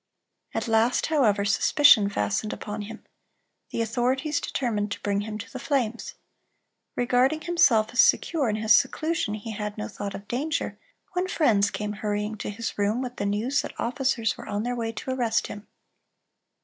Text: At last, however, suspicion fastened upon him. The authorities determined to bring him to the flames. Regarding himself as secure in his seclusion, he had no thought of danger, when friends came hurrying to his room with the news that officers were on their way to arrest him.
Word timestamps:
At 0.55 0.67
last, 0.67 1.05
however, 1.05 1.45
suspicion 1.45 2.09
fastened 2.09 2.53
upon 2.53 2.81
him. 2.81 3.03
The 3.69 3.83
authorities 3.83 4.41
determined 4.41 4.91
to 4.93 5.01
bring 5.03 5.21
him 5.21 5.37
to 5.37 5.53
the 5.53 5.59
flames. 5.59 6.15
Regarding 6.95 7.41
himself 7.41 7.91
as 7.93 7.99
secure 8.01 8.49
in 8.49 8.55
his 8.55 8.75
seclusion, 8.75 9.35
he 9.35 9.51
had 9.51 9.77
no 9.77 9.87
thought 9.87 10.15
of 10.15 10.27
danger, 10.27 10.79
when 11.13 11.27
friends 11.27 11.69
came 11.69 11.93
hurrying 11.93 12.35
to 12.37 12.49
his 12.49 12.79
room 12.79 13.03
with 13.03 13.17
the 13.17 13.27
news 13.27 13.61
that 13.61 13.79
officers 13.79 14.35
were 14.37 14.47
on 14.47 14.63
their 14.63 14.75
way 14.75 14.91
to 14.91 15.11
arrest 15.11 15.45
him. 15.45 15.67